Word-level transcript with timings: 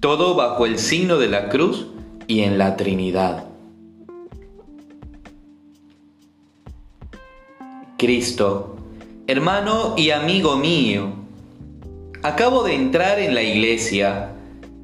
todo 0.00 0.36
bajo 0.36 0.64
el 0.64 0.78
signo 0.78 1.18
de 1.18 1.28
la 1.28 1.48
cruz 1.48 1.86
y 2.28 2.40
en 2.40 2.56
la 2.56 2.76
Trinidad. 2.76 3.46
Cristo, 7.96 8.76
hermano 9.26 9.94
y 9.96 10.10
amigo 10.10 10.56
mío, 10.56 11.14
acabo 12.22 12.62
de 12.62 12.74
entrar 12.74 13.18
en 13.18 13.34
la 13.34 13.42
iglesia 13.42 14.34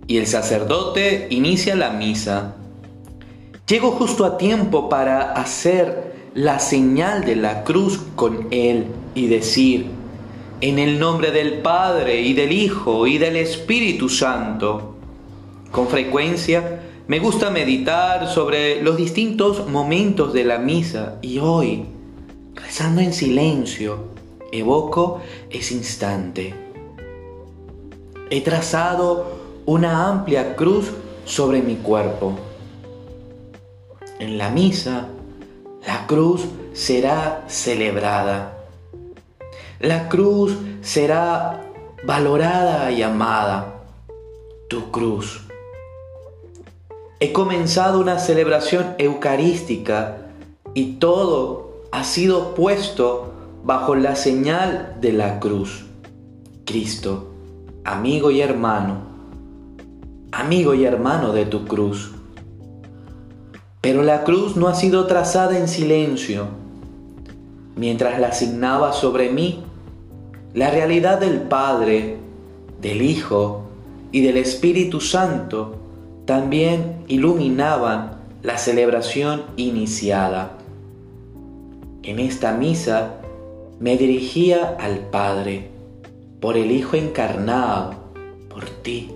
y 0.09 0.17
el 0.17 0.27
sacerdote 0.27 1.29
inicia 1.31 1.77
la 1.77 1.91
misa. 1.91 2.57
Llego 3.69 3.93
justo 3.93 4.25
a 4.25 4.37
tiempo 4.37 4.89
para 4.89 5.33
hacer 5.33 6.13
la 6.35 6.59
señal 6.59 7.25
de 7.25 7.37
la 7.37 7.63
cruz 7.63 8.01
con 8.17 8.49
él 8.51 8.87
y 9.15 9.29
decir, 9.29 9.87
en 10.61 10.81
el 10.81 10.99
nombre 10.99 11.31
del 11.31 11.63
Padre 11.63 12.23
y 12.23 12.33
del 12.33 12.51
Hijo 12.51 13.07
y 13.07 13.19
del 13.19 13.37
Espíritu 13.37 14.09
Santo. 14.09 14.94
Con 15.75 15.89
frecuencia 15.89 16.83
me 17.09 17.19
gusta 17.19 17.51
meditar 17.51 18.29
sobre 18.29 18.81
los 18.81 18.97
distintos 18.97 19.67
momentos 19.67 20.33
de 20.33 20.45
la 20.45 20.59
misa 20.59 21.19
y 21.21 21.41
hoy, 21.41 21.85
rezando 22.55 23.01
en 23.01 23.13
silencio, 23.13 24.05
evoco 24.53 25.21
ese 25.51 25.75
instante. 25.75 26.55
He 28.31 28.41
trazado 28.43 29.33
una 29.67 30.07
amplia 30.07 30.55
cruz 30.55 30.93
sobre 31.25 31.61
mi 31.61 31.75
cuerpo. 31.75 32.39
En 34.21 34.39
la 34.39 34.51
misa, 34.51 35.09
la 35.85 36.07
cruz 36.07 36.43
será 36.73 37.47
celebrada. 37.49 38.65
La 39.81 40.09
cruz 40.09 40.57
será 40.83 41.65
valorada 42.07 42.93
y 42.93 43.03
amada. 43.03 43.83
Tu 44.69 44.93
cruz. 44.93 45.41
He 47.25 47.33
comenzado 47.33 48.01
una 48.01 48.19
celebración 48.19 48.97
eucarística 48.99 50.19
y 50.75 50.97
todo 50.97 51.81
ha 51.91 52.05
sido 52.05 52.55
puesto 52.55 53.33
bajo 53.65 53.95
la 53.95 54.15
señal 54.15 54.99
de 55.01 55.15
la 55.15 55.41
cruz. 55.41 55.87
Cristo, 56.67 57.31
amigo 57.83 58.31
y 58.31 58.43
hermano, 58.43 58.99
amigo 60.33 60.75
y 60.75 60.85
hermano 60.85 61.33
de 61.33 61.47
tu 61.47 61.65
cruz. 61.65 62.13
Pero 63.81 64.03
la 64.03 64.23
cruz 64.25 64.57
no 64.57 64.69
ha 64.69 64.75
sido 64.75 65.07
trazada 65.07 65.59
en 65.59 65.67
silencio. 65.67 66.49
Mientras 67.75 68.21
la 68.21 68.29
asignaba 68.29 68.93
sobre 68.93 69.31
mí, 69.31 69.63
la 70.53 70.71
realidad 70.71 71.21
del 71.21 71.41
Padre, 71.41 72.19
del 72.83 73.01
Hijo 73.01 73.63
y 74.13 74.21
del 74.21 74.37
Espíritu 74.37 75.01
Santo 75.01 75.84
también 76.25 77.05
iluminaban 77.07 78.19
la 78.43 78.57
celebración 78.59 79.43
iniciada. 79.57 80.59
En 82.03 82.19
esta 82.19 82.53
misa 82.53 83.17
me 83.79 83.97
dirigía 83.97 84.77
al 84.81 84.99
Padre, 85.11 85.69
por 86.41 86.57
el 86.57 86.71
Hijo 86.71 86.97
encarnado, 86.97 87.95
por 88.49 88.65
ti. 88.65 89.11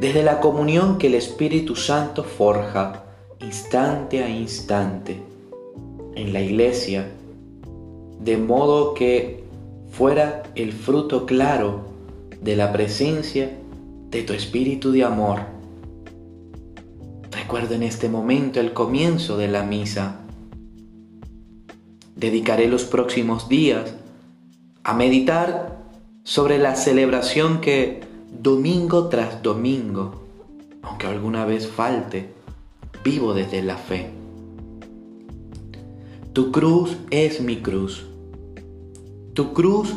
Desde 0.00 0.22
la 0.22 0.40
comunión 0.40 0.98
que 0.98 1.06
el 1.06 1.14
Espíritu 1.14 1.76
Santo 1.76 2.24
forja 2.24 3.04
instante 3.40 4.22
a 4.22 4.28
instante 4.28 5.22
en 6.14 6.32
la 6.32 6.40
iglesia, 6.40 7.10
de 8.20 8.36
modo 8.36 8.94
que 8.94 9.44
fuera 9.90 10.42
el 10.54 10.72
fruto 10.72 11.26
claro 11.26 11.82
de 12.40 12.56
la 12.56 12.72
presencia 12.72 13.50
de 14.10 14.22
tu 14.22 14.32
Espíritu 14.32 14.90
de 14.90 15.04
amor 15.04 15.53
Recuerdo 17.44 17.74
en 17.74 17.82
este 17.82 18.08
momento 18.08 18.58
el 18.58 18.72
comienzo 18.72 19.36
de 19.36 19.48
la 19.48 19.64
misa. 19.64 20.20
Dedicaré 22.16 22.68
los 22.68 22.84
próximos 22.84 23.50
días 23.50 23.92
a 24.82 24.94
meditar 24.94 25.78
sobre 26.22 26.58
la 26.58 26.74
celebración 26.74 27.60
que 27.60 28.00
domingo 28.30 29.10
tras 29.10 29.42
domingo, 29.42 30.24
aunque 30.80 31.06
alguna 31.06 31.44
vez 31.44 31.68
falte, 31.68 32.32
vivo 33.04 33.34
desde 33.34 33.62
la 33.62 33.76
fe. 33.76 34.08
Tu 36.32 36.50
cruz 36.50 36.96
es 37.10 37.42
mi 37.42 37.56
cruz. 37.56 38.06
Tu 39.34 39.52
cruz 39.52 39.92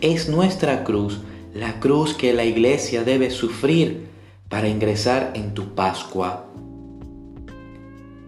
es 0.00 0.28
nuestra 0.28 0.82
cruz, 0.82 1.20
la 1.54 1.78
cruz 1.78 2.14
que 2.14 2.32
la 2.32 2.44
iglesia 2.44 3.04
debe 3.04 3.30
sufrir 3.30 4.08
para 4.48 4.68
ingresar 4.68 5.30
en 5.36 5.54
tu 5.54 5.76
Pascua. 5.76 6.46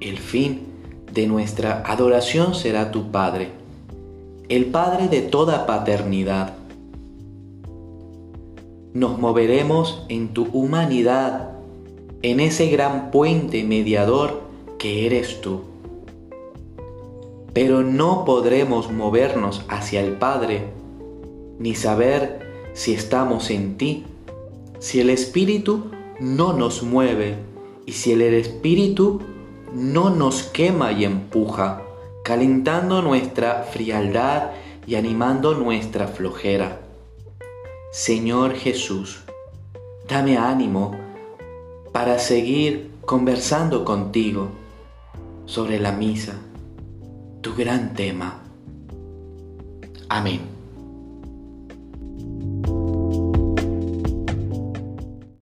El 0.00 0.16
fin 0.16 0.62
de 1.12 1.26
nuestra 1.26 1.82
adoración 1.84 2.54
será 2.54 2.90
tu 2.90 3.10
Padre, 3.10 3.50
el 4.48 4.64
Padre 4.64 5.08
de 5.08 5.20
toda 5.20 5.66
paternidad. 5.66 6.54
Nos 8.94 9.18
moveremos 9.18 10.06
en 10.08 10.28
tu 10.28 10.44
humanidad, 10.54 11.50
en 12.22 12.40
ese 12.40 12.68
gran 12.68 13.10
puente 13.10 13.62
mediador 13.62 14.40
que 14.78 15.04
eres 15.04 15.42
tú. 15.42 15.64
Pero 17.52 17.82
no 17.82 18.24
podremos 18.24 18.90
movernos 18.90 19.66
hacia 19.68 20.00
el 20.00 20.14
Padre, 20.14 20.64
ni 21.58 21.74
saber 21.74 22.40
si 22.72 22.94
estamos 22.94 23.50
en 23.50 23.76
ti, 23.76 24.04
si 24.78 25.00
el 25.00 25.10
Espíritu 25.10 25.90
no 26.20 26.54
nos 26.54 26.82
mueve 26.82 27.34
y 27.84 27.92
si 27.92 28.12
el 28.12 28.22
Espíritu 28.22 29.20
no 29.72 30.10
nos 30.10 30.42
quema 30.42 30.92
y 30.92 31.04
empuja, 31.04 31.82
calentando 32.24 33.02
nuestra 33.02 33.64
frialdad 33.64 34.50
y 34.86 34.94
animando 34.96 35.54
nuestra 35.54 36.08
flojera. 36.08 36.80
Señor 37.92 38.54
Jesús, 38.54 39.22
dame 40.08 40.36
ánimo 40.36 40.96
para 41.92 42.18
seguir 42.18 42.90
conversando 43.00 43.84
contigo 43.84 44.48
sobre 45.46 45.80
la 45.80 45.92
misa, 45.92 46.34
tu 47.40 47.54
gran 47.54 47.94
tema. 47.94 48.42
Amén. 50.08 50.59